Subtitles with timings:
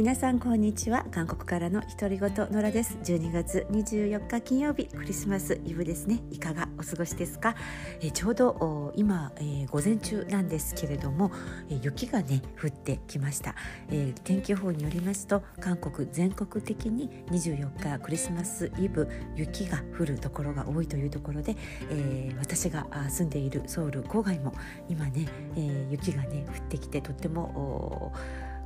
[0.00, 1.04] 皆さんこんにちは。
[1.10, 2.96] 韓国からの独り言野良です。
[3.04, 6.22] 12月24日金曜日クリスマスイブですね。
[6.30, 7.54] いかがお過ごしですか、
[8.00, 11.30] えちょうど今、えー、午前中なんですけれども、
[11.68, 13.54] え雪がね降ってきました、
[13.90, 21.56] えー、天気予報によりますと韓国全国的に24日クリスマスイブ雪が降るところが多いというところで、
[21.90, 24.54] えー、私が住んでいるソウル郊外も
[24.88, 25.26] 今ね、
[25.58, 28.14] え雪がね降ってきてとっても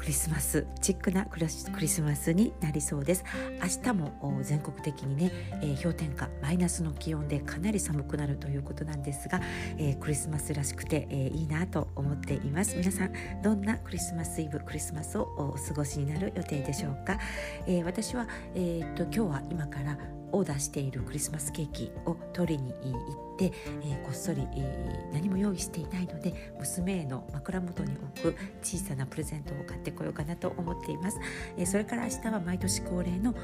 [0.00, 1.46] クリスマスチックなクリ
[1.86, 3.24] スマスになりそうです。
[3.62, 9.42] 明日も全国的にね、えー、氷点下マイナスの気温でかなり寒くなるということなんですが、
[9.76, 12.76] えー、クリスマスらしくて、えー、いいなと思っています。
[12.78, 17.18] 皆さんどんなクリスマスイブクリスマスをお過ごしになる予定でしょうか、
[17.66, 19.98] え私は、えー、っと今日は今から
[20.32, 31.18] オーダーしているクリスマスケーキを取りに行って、えー、こっそり、えー、何も用意していないので娘への枕元に置く小さなプレゼントを買ってこようかなと思っています、
[31.56, 33.34] えー、それから明日は毎年恒例の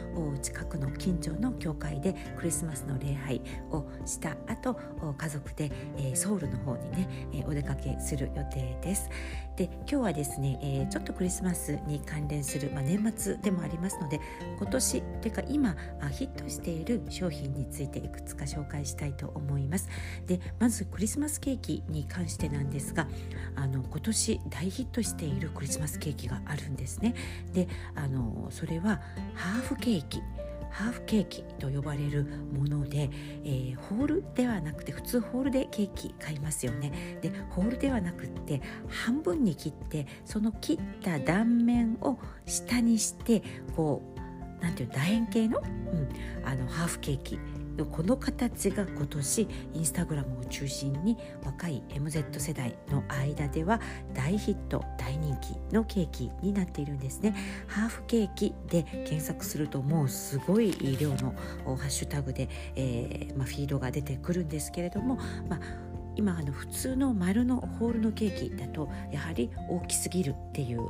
[0.43, 4.77] 近くの近所の教会でクリスマスの礼拝をした後
[5.17, 9.09] 家族で、えー、ソウルの方にね、えー、お出かけする予定です。
[9.57, 14.20] で今日はですね、えー、ちょっとクリスマスに関連する、まあ、年末でもありますので
[14.59, 15.75] 今年というか今
[16.11, 19.86] ヒットしている商品についていくつか紹介したいと思います。
[20.27, 23.09] でまずクリスマスケーキに関してなんですが
[23.55, 27.15] あの今年大ヒットしているクリスマスケーキがあるんですね。
[27.53, 29.01] であのそれは
[29.34, 30.23] ハーフケーキ
[30.70, 33.09] ハーフケーキと呼ばれるもので、
[33.45, 37.19] えー、ホールではなくて普通ホールでケーキ買いますよね。
[37.23, 43.42] でホールではなくって半分に切ってその切った断面を下にして
[43.75, 44.03] こ
[44.61, 46.09] うなんていう楕円形の,、うん、
[46.45, 47.39] あのハーフケーキ
[47.85, 53.81] この形が今年インスタグラムを中心に若い MZ 世代の間では
[54.15, 57.35] 大ヒット大人気のケーキになっているんですね。
[57.67, 61.35] ハーフケーキで検索するともうすごい量の
[61.65, 65.17] ハッシュタグで、えーまあ、フィードが出てくるんですけれども、
[65.48, 65.61] まあ、
[66.17, 70.81] 今あの普通の丸のホールのケーキだとやはり大きすぎるっていう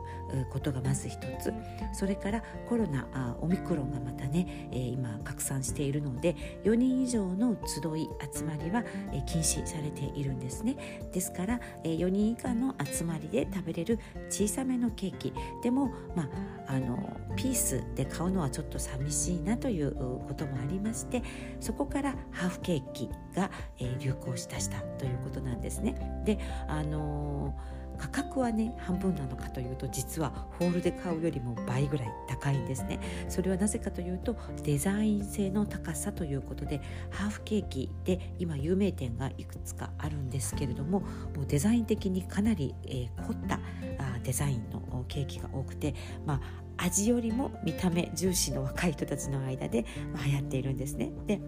[0.50, 1.52] ことがまず一つ。
[1.92, 11.08] それからコロナあオミクロンがまたね、えー、今拡散しているので4人以上の集い集まりは、えー、禁止されているんですね。
[11.12, 13.98] ですから、えー、4人以下の集まりで食べれる
[14.28, 15.32] 小さめのケーキ。
[15.62, 16.28] でも、まあ、
[16.68, 19.94] あのピースで買うのはちょっと寂しいなという
[20.26, 21.22] こともありまして
[21.60, 26.22] そこからハーフケーキが、えー、流行したしたということなんですね。
[26.24, 26.38] で
[26.68, 43.56] あのー価格はね半分なのかというと実はホールで買うよりも倍ぐらい高いんですねそれはなぜかというとデザイン性の高さということでハーフケーキで今有名店がいくつかあるんですけれどももうデザイン的にかなり、えー、凝った
[43.98, 45.94] あデザインのケーキが多くて
[46.24, 51.10] まあ味よりも見た目重視の若い人たちの間で、まあ、流行っているんですね。
[51.26, 51.40] で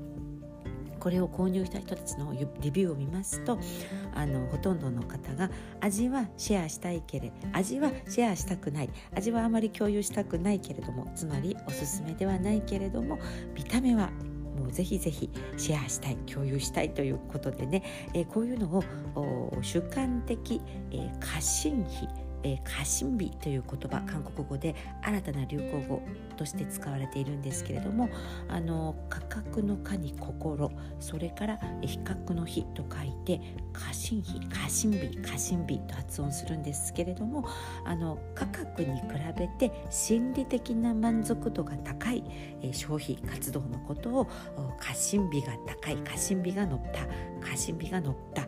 [1.09, 3.59] これを購入した人たちのレビューを見ますと
[4.15, 5.49] あのほとんどの方が
[5.81, 13.19] 味はシェアしたいけれ味はシェアしたくない味はあまり共有したくないけれどもつまりおすすめではないけれども
[13.55, 14.11] 見た目は
[14.59, 18.67] もうぜひぜひシェアしたい共有したいということでね、えー、こういうの
[19.15, 20.61] を主観的、
[20.91, 26.03] えー、過信費えー、過信日という言葉韓国語で新たな流行語
[26.37, 28.09] として使われているんですけれども
[28.49, 33.41] あの価格の価に心それから比較の日と書いて
[33.73, 37.47] 過信日過信日過信日と発音するんですけれども
[37.85, 39.07] あの価格に比
[39.37, 42.25] べて心理的な満足度が高い、
[42.63, 44.27] えー、消費活動のことを
[44.81, 47.07] 過信日が高い過信日が乗った
[47.47, 48.47] 過信日が乗った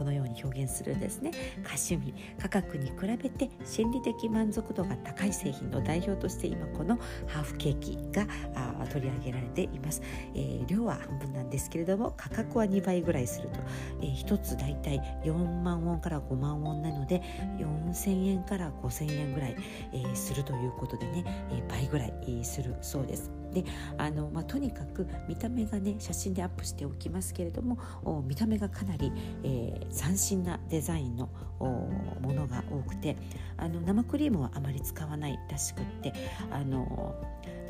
[0.00, 1.30] このように表現するんですね。
[1.62, 6.96] 過信日価格に比べて心理的満足度が高い製品の代表として今この
[7.26, 10.00] ハーフケーキがあ取り上げられています、
[10.34, 13.60] えー、量は半分なんですけれども価格は2倍ぐらいすると、
[14.00, 17.20] えー、1つだいたい4万ウォンから5万ウォンなので
[17.58, 19.56] 4000円から5000円ぐらい、
[19.92, 22.10] えー、するということでね、えー、倍ぐらい、
[22.42, 23.30] するそうです。
[23.52, 23.64] で
[23.98, 27.78] あの、まあ、とにかく見た目がね写真でアップしておきますけれども
[28.26, 29.12] 見た目がかなり、
[29.42, 31.28] えー、斬新なデザインの
[32.20, 33.16] ものが多くて
[33.56, 36.12] あの生クリームはあまり使わないらしくって
[36.50, 37.14] あの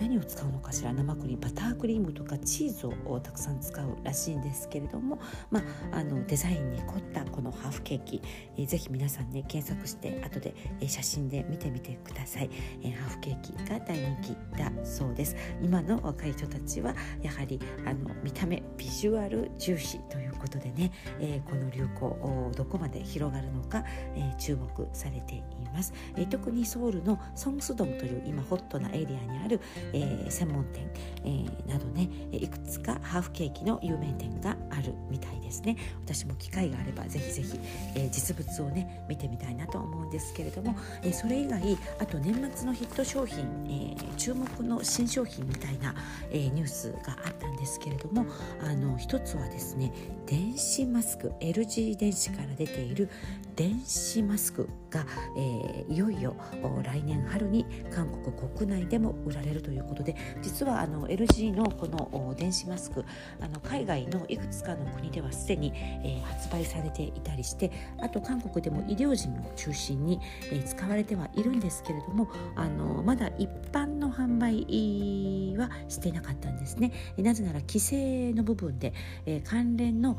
[0.00, 0.93] 何を使うのかしら？
[0.93, 5.20] 生クリームバタークリームとかチーズをたくさん使うらしいんですけれども、
[5.50, 5.61] ま
[5.93, 8.23] あ、あのデザインに凝ったこのハーフケーキ、
[8.56, 12.50] えー、ぜひ皆さんね検索して後で、えー、写真で見てみてください、
[12.82, 15.37] えー、ハーフケーキが大人気だそうです。
[15.62, 23.85] 今の若い人たちはやはりあの見た目ビジュアル重視ということでね、えー、この流行どこまで広がるのか、
[24.17, 25.43] えー、注目されてい
[25.75, 29.61] ます、えー、特にソウルのソンスドンという今ホットなエリアにある、
[29.92, 30.90] えー、専門店、
[31.25, 35.76] えー、などねいくつかハーフケーキの有名店があるみたいですね。
[36.04, 37.60] 私も機会があればぜひぜひ、
[37.94, 45.94] えー、実物をね見てみたいなと思うんですけれども、え、それ以外あと年末のヒット商品、え、注目の新商品みたいな、
[46.31, 48.26] え、ニュースがあったんですけれども
[48.62, 49.93] あの一つはですね
[50.26, 53.08] 電子マスク LG 電子から出ている
[53.56, 55.06] 電子マスクが、
[55.37, 56.37] えー、いよいよ
[56.82, 57.64] 来年春に
[57.94, 63.04] 韓国国内でも売られるということで実はあの LG のこの電子マスク
[63.40, 67.70] あの海外のいくつかの国ではすでに、えー、発売されていたりして
[68.00, 70.20] あと韓国でも医療人を中心に、
[70.50, 76.93] えー、使われてはいるんですけれどもあのまだ一般の販売はしてなかったんですね。
[77.19, 78.93] なぜなら規制の部分で、
[79.26, 80.16] えー、関連の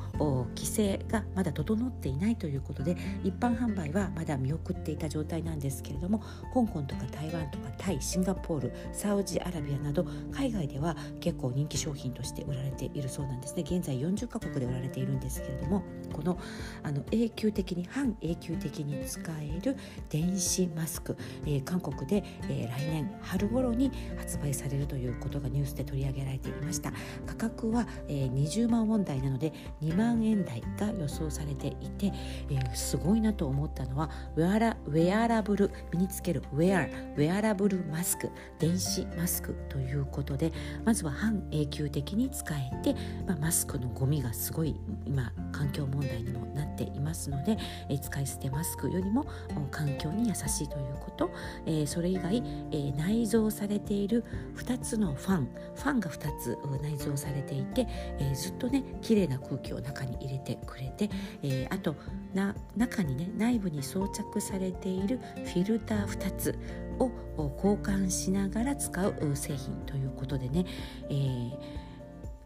[0.55, 6.19] 規制がまだ整っていないということで一般販売はまだ見送っていた状態なんですけれども
[6.53, 13.63] 香港とか台湾とかタイシンガポールサウジアラビアなど海外では結構人気商品として売られているそうなんですね。
[13.63, 16.37] 現在40カ国で売られているんですけれどもこの
[16.83, 19.77] あの永久的に半永久的に使える
[20.09, 26.91] 電子マスク、えー、韓国で、えー、来年春頃に発売されるということがニュースで取り上げられていました。
[27.25, 32.11] 価格は、えー、20万ウォン台なので2万円台が予想されていて、
[32.49, 40.51] えー、すごいなと思ったのはウェアラウェアラブル身につけるウェアウェアラブルマスク電子マスクということで
[40.83, 42.93] まずは半永久的に使えて、
[43.25, 44.75] まあ、マスクのゴミがすごい
[45.05, 47.57] 今環境問題にもなっていますので、
[47.89, 49.25] え、使い捨てマスクよりも
[49.71, 51.31] 環境に優しいということ、
[51.65, 52.37] えー、それ以外、
[52.71, 54.25] えー、内蔵されている
[54.55, 57.87] 2つのファンファンが2つ内蔵されていて、
[58.19, 61.09] えー、ずっとね綺麗な空気を中に入れてくれて、
[61.43, 61.95] えー、あと
[62.33, 66.59] な中にね内部に装着されているフィルター2つ
[66.99, 67.11] を
[67.55, 70.65] 交換しながら使う製品ということでね、
[71.09, 71.81] えー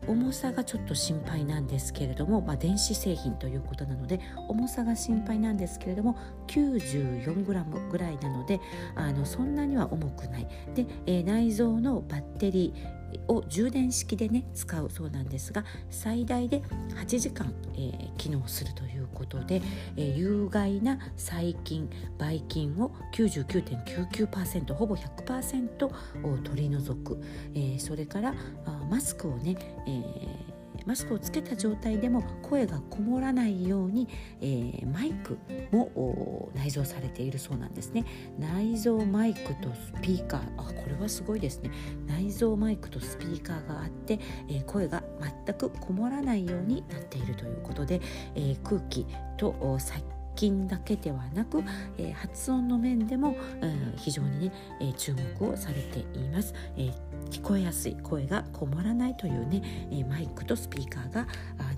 [0.08, 8.60] 重さがちょっと心配なんですけれども、まあ、電子製品ということなので重さが心配なんですけれども 94g ぐらいなので
[8.96, 10.48] あのそんなには重くない。
[10.76, 12.95] で、えー、内蔵のバッテリー
[13.28, 16.62] を充電式でね使うそうなんですが最大で
[16.96, 19.62] 8時間、えー、機能するということで、
[19.96, 27.22] えー、有害な細菌ばい菌を99.99%ほぼ100%を取り除く、
[27.54, 28.34] えー、それから
[28.66, 29.56] あマスクをね、
[29.88, 30.45] えー
[30.86, 34.08] マスクをつけた状態でも声がこもらないように、
[34.42, 35.38] えー、マイク
[35.72, 38.06] も内蔵されているそうなんですね。
[38.40, 40.42] 内蔵マイクとスピーカー。
[40.58, 41.72] あこれはすごいですね。
[42.06, 45.04] 内蔵マイクとスピーカーがあって、えー、声が
[45.46, 48.02] 全くこもらないようになっているということで、
[48.36, 49.06] えー、空気
[49.38, 51.64] と殺筋だけではなく、
[51.98, 56.94] えー、発音の面でも、うん、非常にね、えー、注目をされています、えー、
[57.30, 59.62] 聞こえやすい声がこもらないというね、
[59.92, 61.28] えマイクとスピーカーが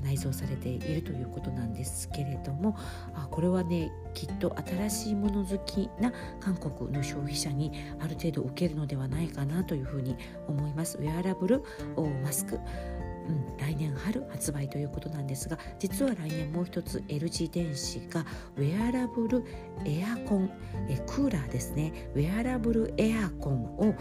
[0.03, 2.77] 内蔵されているということなんですけれども
[3.13, 10.15] あこれはねきっと新しいもの好きな韓国の消費者にある程度受けるのではないかなというふうに
[10.47, 10.97] 思います。
[10.97, 11.63] ウェアラブル
[12.23, 12.59] マスク。
[13.27, 18.25] うん、来年春発売ということなんですが実は来年もう一つ LG 電子が
[18.55, 19.43] ウェアラブル
[19.85, 20.49] エアコン
[20.89, 22.09] えクーラーですね。
[22.15, 23.95] ウェアラブルエアコンを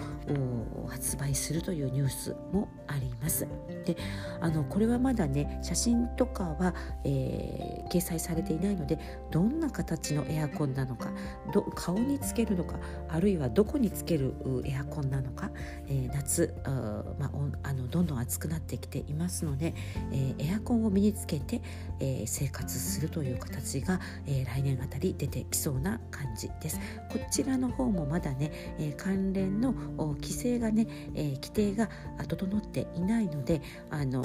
[0.88, 3.46] 発売するというニュースもあります。
[3.84, 3.96] で
[4.40, 8.98] あのこれはまだね写真とかは、えー、掲載されていないので
[9.30, 11.10] どんな形のエアコンなのか
[11.52, 12.78] ど顔につけるのか
[13.08, 15.50] あるいはどこにつけるエアコンなのか、
[15.88, 17.30] えー、夏あ、まあ、
[17.68, 19.74] あのどんどん暑くなってきていますので、
[20.12, 21.60] えー、エアコンを身につけて、
[22.00, 26.78] えー、生活するという形が、えー、来年あたり出てきそうな感じです。
[27.10, 31.88] こちらの方もまだね、えー、関連の規制がね、えー、規定が
[32.28, 34.24] 整っていないのであの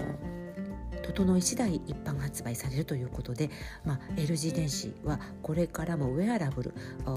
[1.02, 3.50] 整い次第一般発売されるということで、
[3.86, 6.74] まあ、LG 電子はこれからもウェアラブル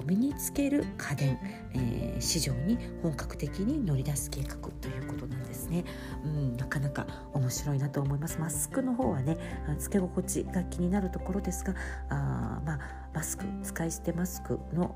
[0.06, 1.38] 身につける家電、
[1.74, 5.84] えー、市場に本格的に乗り出す計画ということなんですね、
[6.24, 8.38] うん、なかなか面白いなと思います。
[8.38, 9.36] マスクの方はね
[9.78, 11.74] つけ心地が気になるところですが
[12.08, 14.88] あまあマスク使い捨てマスクの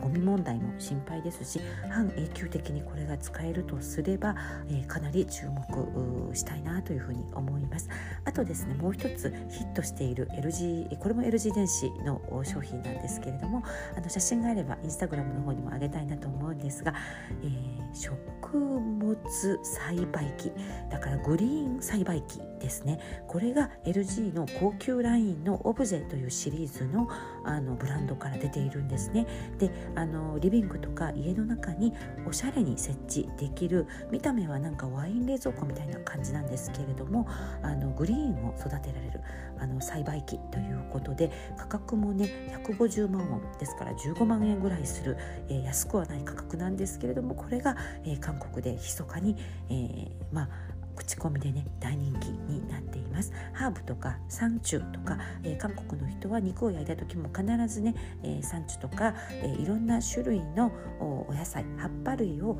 [0.00, 4.36] ゴミ問題も心配ですし半永久的にこれが使えるとすれば、
[4.68, 7.88] えー、かなり注目したいなというふうに思います。
[8.32, 13.62] あとですねもう一つヒットしている LG これも LG 電子の商品なんですけれども
[13.94, 16.94] あの写真があればインスタグラムの方にも上げたいなと思うんですが、
[17.42, 19.16] えー、食物
[19.62, 20.50] 栽培機
[20.90, 23.00] だからグリーン栽培機ですね。
[23.26, 27.08] これが LG の高級ラインのオブジェというシリーズの
[27.44, 29.26] あのブランドから出ているんですね。
[29.58, 31.92] であのリビングとか家の中に
[32.26, 37.26] おしゃれに設置できる見た目はなんかワイン冷蔵庫みたいな感じなんですけれども
[37.62, 39.20] あのグリーンを育てられる
[39.58, 42.28] あの栽培機ということで価格もね
[42.64, 45.16] 150万ウォンですから15万円ぐらいする、
[45.48, 49.36] えー、安くはない価格なんですけれどもこれが、えー、韓国で密かに、
[49.68, 50.48] えー、まあ
[50.96, 53.32] 口コミでね大人気になっています。
[53.52, 62.58] ハーブとかサンチュとか、えー、韓国の人は肉を焼いた時も必ずね、えー、サンチュとか、えー、いろんな種類のお野菜葉っぱ類を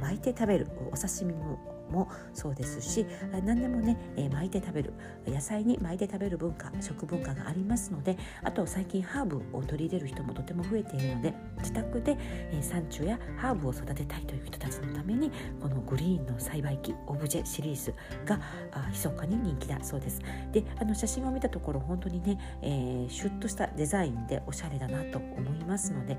[0.00, 3.06] 巻いて食べるお刺身ももそうですし
[3.44, 3.96] 何でもね、
[4.32, 4.92] 巻いて食べる
[5.26, 15.30] 野菜に巻いて食べる文化食文化がありますのであと最近ハーブを取り入れる人もとても増えているので自宅で、えー、山中やハーブを育てたいという人たちのために
[15.60, 17.94] このグリーンの栽培機オブジェシリーズ
[18.24, 18.40] が
[18.90, 20.20] 密かに人気だそうです。
[20.52, 26.18] であの写真を見たところ本当にね、えー、シュッとしたデザインでおしゃれだなと思いますので、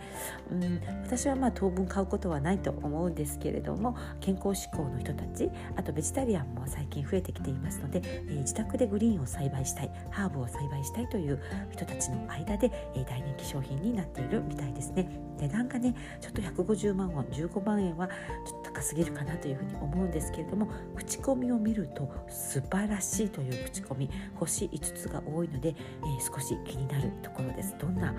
[0.51, 11.39] うん、私はまあ当分買うことはないと思うんですけれども健康志向の人たちあとベジタリアンも最近増えてきていますので、えー、自宅でグリーンを栽培したいハーブを栽培したいという
[11.71, 15.23] 人たちの間で、えー、大人気商品になっているみたいですね。
[15.39, 27.75] 値段がねちょっと150万ウォン15万円はちょっと高すぎるかなというふうに思うんですけれども口コミを見ると素晴らしいという口コミ星5つが多いので、えー、少し気になるところです。
[27.79, 28.13] どんな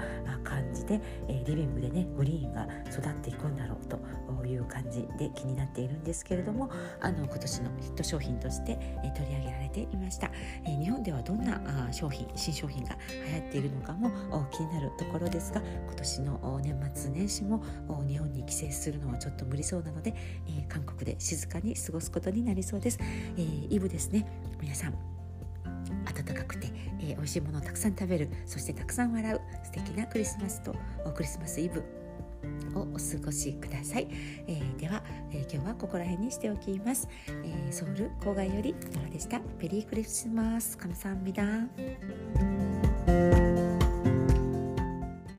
[0.86, 3.98] じで、え、リビングでねグリーンが育っていくんだろうと
[4.46, 10.30] いう感じで気になっているんですけれどもあの今年のヒット商品として、え取り上げられていました、
[10.64, 14.10] え日本ではどんなあ商品新商品が流行っているのかも
[14.50, 17.62] 気になるところですが今年の年末年始も
[18.06, 20.14] 日本に帰省するのはちょっと無理そうなので、
[20.48, 24.26] え韓国で静かに過ごすことになりそうです、えー、イブですね。
[24.60, 25.23] 皆さん
[26.26, 26.68] 暖かくて、
[27.00, 30.74] えー、美味しいものをたくさん食べるそしてたくさん笑う素敵なクリスマスと
[31.14, 31.82] クリスマスイブ
[32.74, 34.08] をお過ごしください、
[34.46, 39.40] えー、では、えー、今日はここら辺にしておきます、えー、ソウル郊外よりノラでした。
[39.58, 40.76] ペリークリスマス。
[40.76, 41.44] カムサンビダ